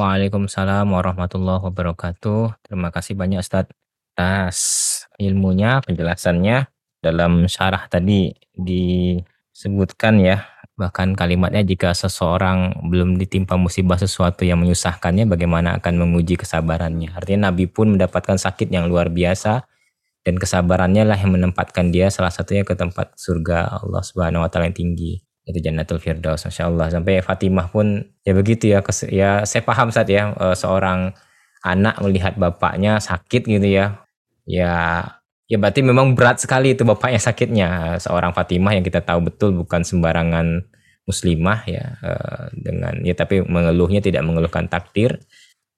[0.00, 2.64] Waalaikumsalam warahmatullahi wabarakatuh.
[2.64, 3.76] Terima kasih banyak Ustadz
[4.16, 4.58] atas
[5.20, 6.72] ilmunya, penjelasannya.
[7.04, 15.28] Dalam syarah tadi disebutkan ya, bahkan kalimatnya jika seseorang belum ditimpa musibah sesuatu yang menyusahkannya,
[15.28, 17.12] bagaimana akan menguji kesabarannya.
[17.12, 19.68] Artinya Nabi pun mendapatkan sakit yang luar biasa,
[20.24, 24.72] dan kesabarannya lah yang menempatkan dia salah satunya ke tempat surga Allah Subhanahu wa taala
[24.72, 25.20] yang tinggi
[25.50, 26.86] itu Jannatul Firdaus Masya Allah.
[26.88, 28.80] Sampai Fatimah pun ya begitu ya
[29.10, 31.12] ya saya paham saat ya eh, seorang
[31.66, 34.00] anak melihat bapaknya sakit gitu ya.
[34.46, 35.04] Ya
[35.50, 37.98] ya berarti memang berat sekali itu bapaknya sakitnya.
[37.98, 40.62] Seorang Fatimah yang kita tahu betul bukan sembarangan
[41.04, 45.18] muslimah ya eh, dengan ya tapi mengeluhnya tidak mengeluhkan takdir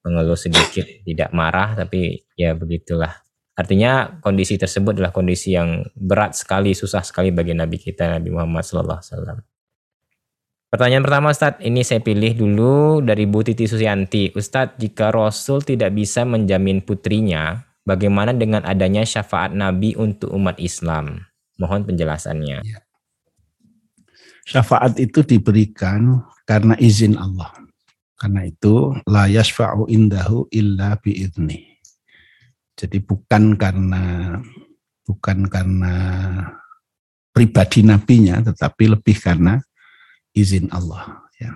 [0.02, 3.22] mengeluh sedikit tidak marah tapi ya begitulah.
[3.52, 8.64] Artinya kondisi tersebut adalah kondisi yang berat sekali, susah sekali bagi Nabi kita Nabi Muhammad
[8.64, 9.51] SAW.
[10.72, 14.32] Pertanyaan pertama Ustadz, ini saya pilih dulu dari Bu Titi Susianti.
[14.32, 21.28] Ustadz, jika Rasul tidak bisa menjamin putrinya, bagaimana dengan adanya syafaat Nabi untuk umat Islam?
[21.60, 22.64] Mohon penjelasannya.
[22.64, 22.80] Ya.
[24.48, 27.52] Syafaat itu diberikan karena izin Allah.
[28.16, 31.68] Karena itu, la yashfa'u indahu illa bi'idni.
[32.80, 34.40] Jadi bukan karena
[35.04, 35.94] bukan karena
[37.28, 39.60] pribadi nabinya, tetapi lebih karena
[40.32, 41.24] izin Allah.
[41.36, 41.52] Ya.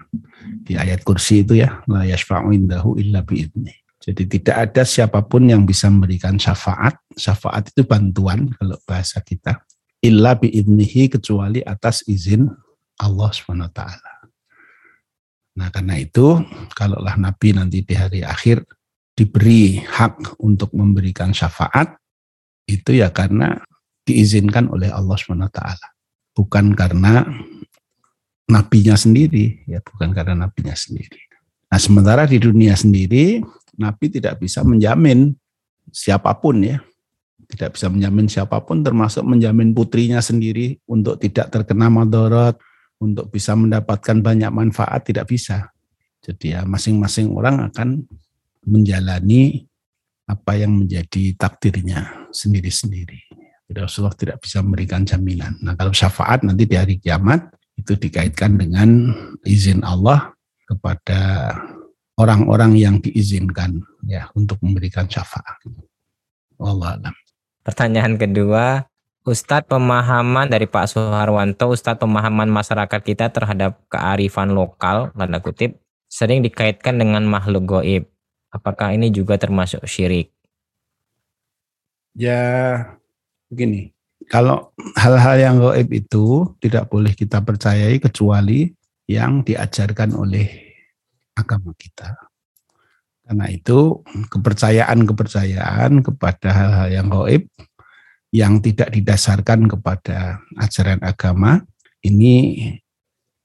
[0.65, 3.73] Di ayat kursi itu ya, la yashfa'u indahu illa bi'idni.
[4.07, 6.95] Jadi tidak ada siapa pun yang bisa memberikan syafaat.
[7.17, 9.65] Syafaat itu bantuan kalau bahasa kita.
[9.99, 12.47] Illa bi'idnihi kecuali atas izin
[13.03, 13.81] Allah SWT.
[15.57, 16.39] Nah karena itu,
[16.77, 18.63] kalaulah Nabi nanti di hari akhir
[19.17, 21.97] diberi hak untuk memberikan syafaat,
[22.69, 23.57] itu ya karena
[24.05, 25.61] diizinkan oleh Allah SWT.
[26.37, 27.25] Bukan karena
[28.47, 31.19] nabinya sendiri, ya bukan karena nabinya sendiri.
[31.67, 33.43] Nah, sementara di dunia sendiri,
[33.75, 35.35] nabi tidak bisa menjamin
[35.91, 36.79] siapa pun ya.
[37.47, 42.59] Tidak bisa menjamin siapa pun termasuk menjamin putrinya sendiri untuk tidak terkena madorot,
[42.99, 45.71] untuk bisa mendapatkan banyak manfaat tidak bisa.
[46.27, 48.03] Jadi ya masing-masing orang akan
[48.67, 49.63] menjalani
[50.27, 53.31] apa yang menjadi takdirnya sendiri-sendiri.
[53.71, 55.59] Rasulullah tidak bisa memberikan jaminan.
[55.63, 57.47] Nah kalau syafaat nanti di hari kiamat
[57.77, 59.13] itu dikaitkan dengan
[59.45, 60.33] izin Allah
[60.67, 61.53] kepada
[62.17, 65.61] orang-orang yang diizinkan ya untuk memberikan syafaat.
[66.57, 67.15] Allah alam.
[67.63, 68.89] Pertanyaan kedua,
[69.27, 75.77] Ustadz pemahaman dari Pak Soeharwanto, Ustadz pemahaman masyarakat kita terhadap kearifan lokal, tanda kutip,
[76.09, 78.05] sering dikaitkan dengan makhluk goib.
[78.49, 80.33] Apakah ini juga termasuk syirik?
[82.17, 82.97] Ya,
[83.53, 83.96] begini
[84.27, 88.71] kalau hal-hal yang gaib itu tidak boleh kita percayai kecuali
[89.07, 90.47] yang diajarkan oleh
[91.39, 92.15] agama kita.
[93.27, 97.43] Karena itu kepercayaan-kepercayaan kepada hal-hal yang gaib
[98.31, 101.63] yang tidak didasarkan kepada ajaran agama
[102.05, 102.71] ini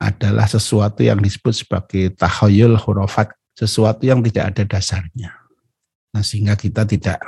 [0.02, 5.32] adalah sesuatu yang disebut sebagai tahayul hurufat, sesuatu yang tidak ada dasarnya.
[6.12, 7.22] Nah, sehingga kita tidak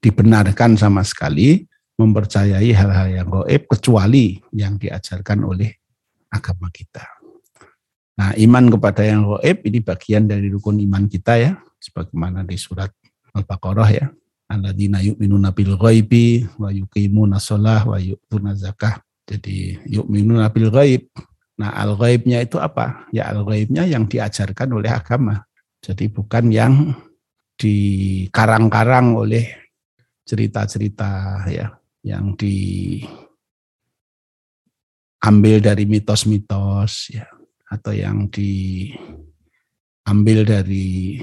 [0.00, 1.67] dibenarkan sama sekali
[1.98, 5.74] mempercayai hal-hal yang goib kecuali yang diajarkan oleh
[6.30, 7.02] agama kita.
[8.18, 12.94] Nah, iman kepada yang goib ini bagian dari rukun iman kita ya, sebagaimana di surat
[13.34, 14.06] Al-Baqarah ya.
[14.48, 19.02] Alladzina yu'minuna bil ghaibi wa yuqimuna shalah wa yu'tuna zakah.
[19.28, 21.12] Jadi yu'minuna bil ghaib.
[21.60, 23.10] Nah, al-ghaibnya itu apa?
[23.12, 25.44] Ya al-ghaibnya yang diajarkan oleh agama.
[25.84, 26.96] Jadi bukan yang
[27.58, 29.52] dikarang-karang oleh
[30.24, 33.08] cerita-cerita ya yang diambil
[35.58, 37.26] dari mitos-mitos ya
[37.68, 38.88] atau yang diambil
[40.46, 41.20] dari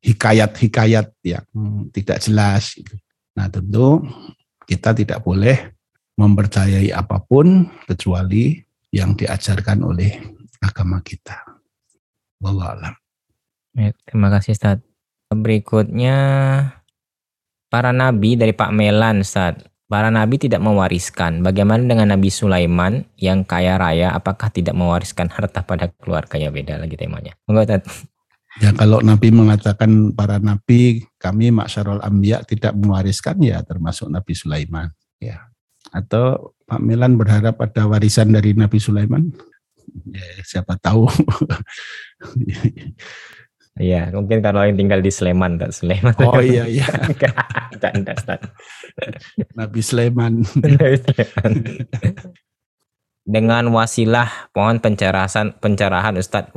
[0.00, 1.44] hikayat-hikayat yang
[1.92, 2.96] tidak jelas gitu.
[3.36, 4.00] Nah, tentu
[4.64, 5.74] kita tidak boleh
[6.16, 8.60] mempercayai apa pun kecuali
[8.92, 10.20] yang diajarkan oleh
[10.60, 11.40] agama kita.
[12.40, 12.96] Wallahu
[13.70, 14.82] Ya, terima kasih Ustaz.
[15.30, 16.16] Berikutnya
[17.70, 19.62] para nabi dari Pak Melan Ustaz.
[19.90, 21.42] Para nabi tidak mewariskan.
[21.42, 26.54] Bagaimana dengan Nabi Sulaiman yang kaya raya, apakah tidak mewariskan harta pada keluarganya?
[26.54, 27.34] Beda lagi temanya.
[27.50, 27.82] Enggak,
[28.58, 34.90] Ya kalau Nabi mengatakan para nabi kami masyarul ambiya tidak mewariskan ya termasuk Nabi Sulaiman
[35.22, 35.50] ya.
[35.94, 39.26] Atau Pak Milan berharap ada warisan dari Nabi Sulaiman?
[40.10, 41.06] Ya, siapa tahu.
[43.78, 45.70] Iya, mungkin kalau yang tinggal di Sleman, Kak.
[45.70, 46.14] Sleman.
[46.26, 46.88] Oh iya iya.
[49.54, 50.42] Nabi Sleman.
[53.30, 56.50] dengan wasilah mohon pencerahan pencerahan Ustadz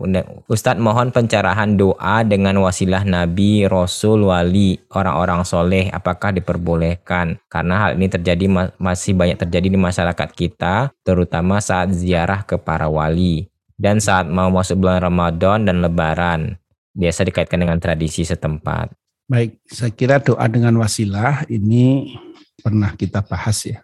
[0.50, 5.94] Ustadz mohon pencerahan doa dengan wasilah Nabi Rasul Wali orang-orang soleh.
[5.94, 7.38] Apakah diperbolehkan?
[7.46, 12.90] Karena hal ini terjadi masih banyak terjadi di masyarakat kita terutama saat ziarah ke para
[12.90, 13.46] wali.
[13.78, 16.63] Dan saat mau masuk bulan Ramadan dan Lebaran
[16.94, 18.94] biasa dikaitkan dengan tradisi setempat
[19.28, 22.16] baik saya kira doa dengan wasilah ini
[22.62, 23.82] pernah kita bahas ya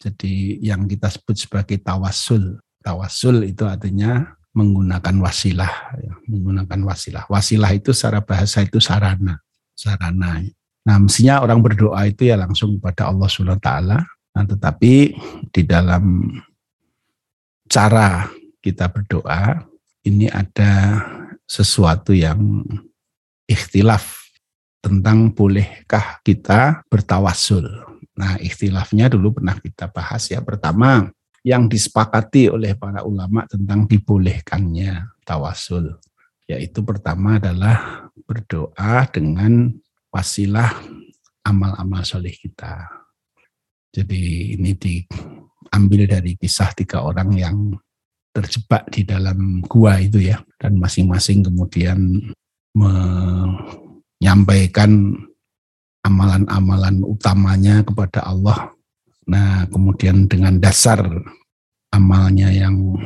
[0.00, 2.56] jadi yang kita sebut sebagai tawasul.
[2.80, 7.28] Tawasul itu artinya menggunakan wasilah, ya, menggunakan wasilah.
[7.28, 9.36] Wasilah itu secara bahasa itu sarana,
[9.76, 10.40] sarana.
[10.88, 14.00] Nah, mestinya orang berdoa itu ya langsung pada Allah Subhanahu taala.
[14.32, 15.12] Nah, tetapi
[15.52, 16.32] di dalam
[17.68, 18.32] cara
[18.64, 19.68] kita berdoa
[20.08, 21.04] ini ada
[21.50, 22.62] sesuatu yang
[23.50, 24.30] ikhtilaf
[24.78, 27.66] tentang bolehkah kita bertawasul.
[28.14, 30.38] Nah, ikhtilafnya dulu pernah kita bahas ya.
[30.38, 31.10] Pertama,
[31.42, 35.98] yang disepakati oleh para ulama tentang dibolehkannya tawasul.
[36.46, 39.74] Yaitu pertama adalah berdoa dengan
[40.14, 40.70] wasilah
[41.42, 42.86] amal-amal soleh kita.
[43.90, 47.74] Jadi ini diambil dari kisah tiga orang yang
[48.30, 50.44] terjebak di dalam gua itu ya.
[50.56, 52.32] Dan masing-masing kemudian
[52.76, 55.16] menyampaikan
[56.06, 58.70] amalan-amalan utamanya kepada Allah.
[59.30, 61.06] Nah, kemudian dengan dasar
[61.94, 62.98] amalnya yang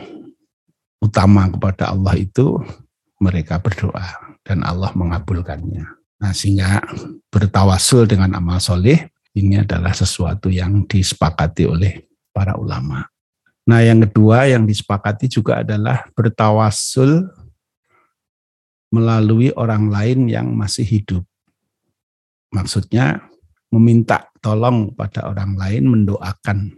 [1.03, 2.65] utama kepada Allah itu
[3.21, 5.85] mereka berdoa dan Allah mengabulkannya.
[6.21, 6.81] Nah, sehingga
[7.29, 13.05] bertawasul dengan amal soleh ini adalah sesuatu yang disepakati oleh para ulama.
[13.65, 17.33] Nah, yang kedua yang disepakati juga adalah bertawasul
[18.93, 21.25] melalui orang lain yang masih hidup.
[22.55, 23.27] Maksudnya
[23.75, 26.71] meminta tolong pada orang lain mendoakan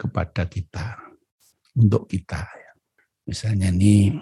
[0.00, 0.96] kepada kita
[1.76, 2.48] untuk kita.
[3.28, 4.16] Misalnya ini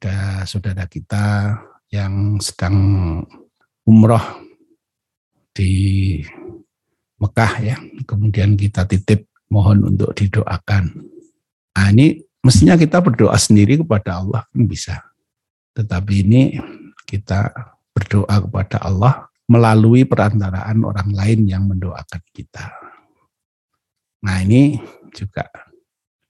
[0.00, 1.54] ada saudara kita
[1.94, 2.74] yang sedang
[3.86, 4.42] umroh
[5.54, 6.18] di
[7.20, 7.76] Mekah ya,
[8.08, 10.94] kemudian kita titip mohon untuk didoakan.
[11.76, 14.96] Nah ini mestinya kita berdoa sendiri kepada Allah kan bisa.
[15.74, 16.42] Tetapi ini
[17.04, 17.50] kita
[17.90, 22.70] berdoa kepada Allah melalui perantaraan orang lain yang mendoakan kita.
[24.22, 24.78] Nah ini
[25.10, 25.50] juga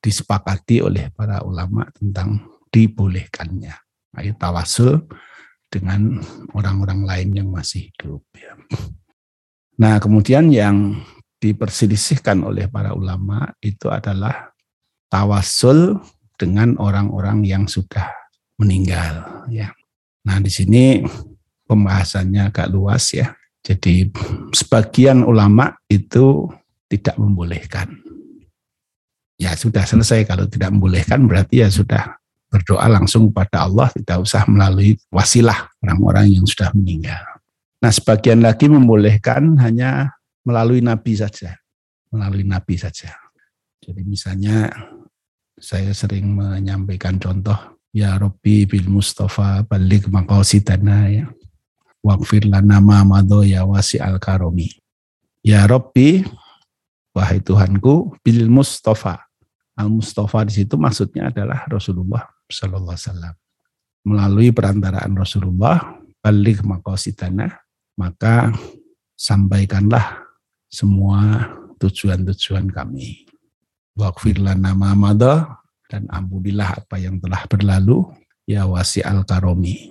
[0.01, 2.41] disepakati oleh para ulama tentang
[2.73, 3.77] dibolehkannya.
[4.17, 5.05] Ayo tawasul
[5.69, 6.19] dengan
[6.57, 8.25] orang-orang lain yang masih hidup.
[8.35, 8.57] Ya.
[9.77, 10.99] Nah kemudian yang
[11.41, 14.53] diperselisihkan oleh para ulama itu adalah
[15.09, 15.99] tawasul
[16.37, 18.13] dengan orang-orang yang sudah
[18.61, 19.45] meninggal.
[19.49, 19.73] Ya.
[20.29, 21.01] Nah di sini
[21.65, 23.33] pembahasannya agak luas ya.
[23.61, 24.09] Jadi
[24.53, 26.49] sebagian ulama itu
[26.89, 27.93] tidak membolehkan.
[29.41, 32.21] Ya sudah selesai kalau tidak membolehkan berarti ya sudah
[32.53, 37.23] berdoa langsung pada Allah tidak usah melalui wasilah orang-orang yang sudah meninggal.
[37.81, 41.57] Nah sebagian lagi membolehkan hanya melalui nabi saja,
[42.13, 43.13] melalui nabi saja.
[43.81, 44.69] Jadi misalnya
[45.57, 51.27] saya sering menyampaikan contoh ya Robbi bil Mustafa balik maqasidana ya
[52.01, 54.73] Waqfir lana ma madho ya wasi al karomi.
[55.45, 56.25] Ya Robbi,
[57.13, 59.29] wahai Tuhanku, bil Mustafa.
[59.77, 63.35] Al Mustafa di situ maksudnya adalah Rasulullah Sallallahu Alaihi Wasallam.
[64.01, 67.53] Melalui perantaraan Rasulullah, balik makosidana,
[68.01, 68.49] maka
[69.13, 70.25] sampaikanlah
[70.71, 71.51] semua
[71.83, 73.27] tujuan-tujuan kami.
[73.99, 75.45] Waqfir lana ma madho,
[75.91, 78.07] dan ampunilah apa yang telah berlalu,
[78.47, 79.91] ya wasi al karomi.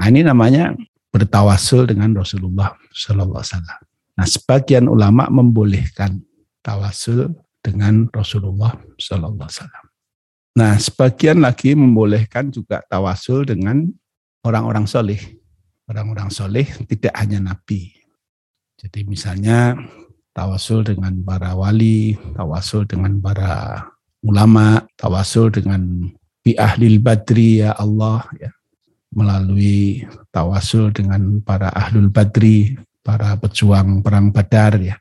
[0.00, 0.72] Nah, ini namanya
[1.12, 3.80] bertawasul dengan Rasulullah Sallallahu Alaihi Wasallam.
[4.16, 6.24] Nah, sebagian ulama membolehkan
[6.64, 9.84] tawasul dengan Rasulullah Sallallahu Alaihi Wasallam.
[10.56, 13.86] Nah, sebagian lagi membolehkan juga tawasul dengan
[14.42, 15.20] orang-orang soleh.
[15.84, 17.99] Orang-orang soleh tidak hanya nabi.
[18.80, 19.76] Jadi misalnya
[20.32, 23.84] tawasul dengan para wali, tawasul dengan para
[24.24, 26.08] ulama, tawasul dengan
[26.40, 28.48] bi ahlil badri ya Allah ya
[29.12, 34.96] melalui tawasul dengan para ahlul badri, para pejuang perang badar ya.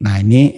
[0.00, 0.56] Nah ini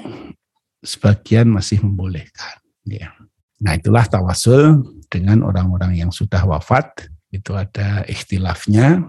[0.84, 2.60] sebagian masih membolehkan.
[2.84, 3.16] Ya.
[3.60, 7.08] Nah itulah tawasul dengan orang-orang yang sudah wafat.
[7.32, 9.00] Itu ada ikhtilafnya.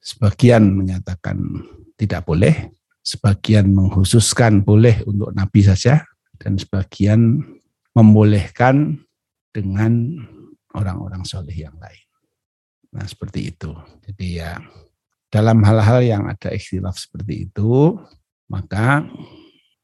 [0.00, 1.38] Sebagian menyatakan
[2.00, 6.04] tidak boleh, sebagian menghususkan boleh untuk Nabi saja,
[6.40, 7.42] dan sebagian
[7.92, 9.02] membolehkan
[9.50, 10.24] dengan
[10.72, 12.06] orang-orang soleh yang lain.
[12.94, 13.70] Nah, seperti itu.
[14.06, 14.58] Jadi ya
[15.30, 17.98] dalam hal-hal yang ada ikhtilaf seperti itu,
[18.50, 19.06] maka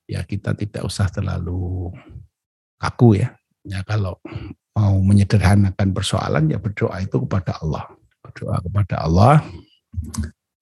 [0.07, 1.91] ya kita tidak usah terlalu
[2.79, 3.35] kaku ya
[3.67, 4.15] Ya kalau
[4.79, 7.91] mau menyederhanakan persoalan ya berdoa itu kepada Allah.
[8.23, 9.43] Berdoa kepada Allah.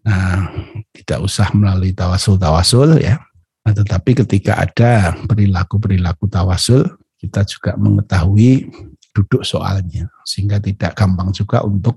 [0.04, 0.52] Nah,
[0.92, 3.24] tidak usah melalui tawasul-tawasul ya.
[3.64, 6.84] Nah, tetapi ketika ada perilaku-perilaku tawasul,
[7.16, 8.68] kita juga mengetahui
[9.16, 11.96] duduk soalnya sehingga tidak gampang juga untuk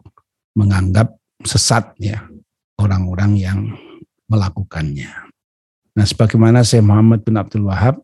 [0.55, 1.11] menganggap
[1.43, 2.23] sesat ya
[2.79, 3.59] orang-orang yang
[4.31, 5.11] melakukannya.
[5.97, 7.99] Nah, sebagaimana saya Muhammad bin Abdul Wahab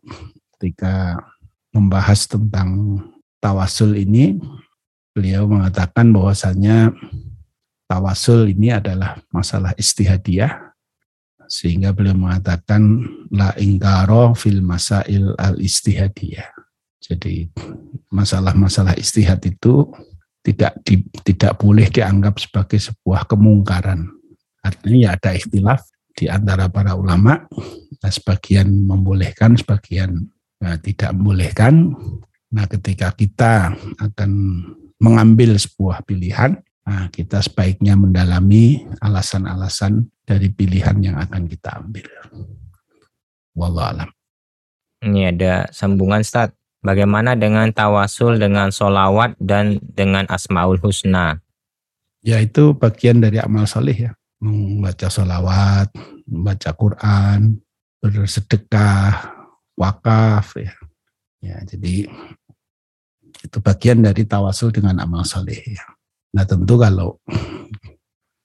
[0.58, 1.16] ketika
[1.72, 3.00] membahas tentang
[3.38, 4.36] tawasul ini,
[5.14, 6.90] beliau mengatakan bahwasanya
[7.94, 10.74] tawasul ini adalah masalah istihadiyah
[11.46, 16.50] sehingga beliau mengatakan la ingkaro fil masail al istihadiyah.
[16.98, 17.46] Jadi
[18.10, 19.86] masalah-masalah istihad itu
[20.42, 24.08] tidak di, tidak boleh dianggap sebagai sebuah kemungkaran.
[24.64, 25.84] Artinya ya ada ikhtilaf
[26.16, 27.44] di antara para ulama,
[28.00, 30.24] nah, sebagian membolehkan, sebagian
[30.58, 31.92] nah, tidak membolehkan.
[32.54, 34.30] Nah, ketika kita akan
[34.96, 42.08] mengambil sebuah pilihan, nah, kita sebaiknya mendalami alasan-alasan dari pilihan yang akan kita ambil.
[43.56, 44.08] Wallahualam.
[45.04, 46.52] Ini ada sambungan Ustaz.
[46.84, 51.40] Bagaimana dengan tawasul dengan solawat dan dengan asmaul husna?
[52.20, 54.12] Ya itu bagian dari amal soleh ya.
[54.40, 55.88] Membaca solawat,
[56.28, 57.56] membaca Quran,
[58.04, 59.32] bersedekah,
[59.80, 60.76] wakaf ya.
[61.40, 62.08] Ya, jadi
[63.44, 65.84] itu bagian dari tawasul dengan amal soleh ya.
[66.34, 67.14] Nah tentu kalau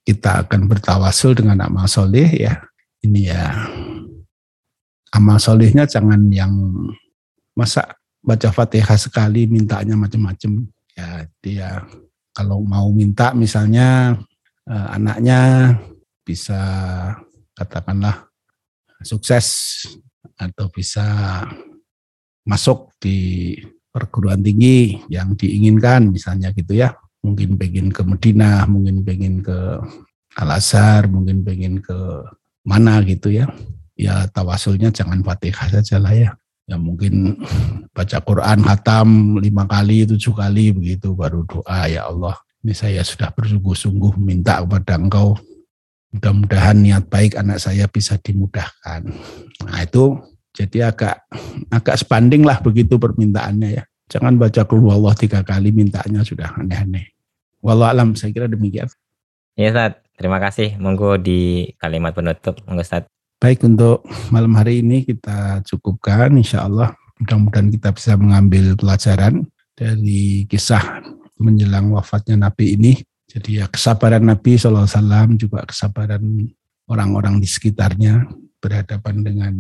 [0.06, 2.62] kita akan bertawasul dengan amal soleh ya,
[3.02, 3.50] ini ya
[5.10, 6.54] amal solehnya jangan yang
[7.58, 10.70] masa baca fatihah sekali mintanya macam-macam.
[10.94, 11.70] Ya dia
[12.38, 14.14] kalau mau minta misalnya
[14.70, 15.74] eh, anaknya
[16.22, 16.62] bisa
[17.58, 18.30] katakanlah
[19.02, 19.82] sukses
[20.38, 21.04] atau bisa
[22.46, 23.58] masuk di
[23.90, 26.94] perguruan tinggi yang diinginkan misalnya gitu ya
[27.24, 29.80] mungkin pengen ke Medina mungkin pengen ke
[30.40, 31.98] Al Azhar mungkin pengen ke
[32.64, 33.50] mana gitu ya.
[34.00, 36.32] Ya tawasulnya jangan fatihah saja lah ya.
[36.70, 37.42] Ya mungkin
[37.92, 42.38] baca Quran hatam lima kali tujuh kali begitu baru doa ya Allah.
[42.64, 45.36] Ini saya sudah bersungguh-sungguh minta kepada engkau.
[46.14, 49.10] Mudah-mudahan niat baik anak saya bisa dimudahkan.
[49.66, 50.22] Nah itu
[50.56, 51.26] jadi agak
[51.70, 57.14] agak sebanding lah begitu permintaannya ya jangan baca keluar Allah tiga kali mintanya sudah aneh-aneh.
[57.62, 58.90] Walau alam saya kira demikian.
[59.54, 60.02] Ya Ustaz.
[60.20, 60.76] Terima kasih.
[60.82, 62.60] Monggo di kalimat penutup.
[62.68, 63.08] Monggo Ustaz.
[63.40, 66.36] Baik untuk malam hari ini kita cukupkan.
[66.36, 71.04] Insya Allah mudah-mudahan kita bisa mengambil pelajaran dari kisah
[71.40, 72.94] menjelang wafatnya Nabi ini.
[73.30, 76.50] Jadi ya kesabaran Nabi SAW juga kesabaran
[76.90, 78.26] orang-orang di sekitarnya
[78.60, 79.54] berhadapan dengan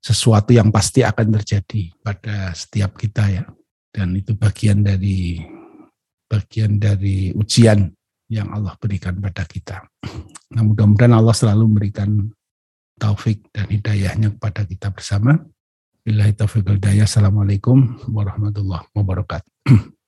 [0.00, 3.44] sesuatu yang pasti akan terjadi pada setiap kita ya.
[3.90, 5.42] Dan itu bagian dari
[6.30, 7.90] bagian dari ujian
[8.30, 9.82] yang Allah berikan pada kita.
[10.54, 12.30] Nah mudah-mudahan Allah selalu memberikan
[12.94, 15.34] taufik dan hidayahnya kepada kita bersama.
[16.00, 17.04] Bila taufik hidayah.
[17.04, 19.50] Assalamualaikum warahmatullahi wabarakatuh.